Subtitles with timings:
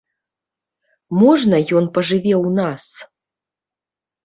[1.23, 2.83] Можна ён пажыве ў нас?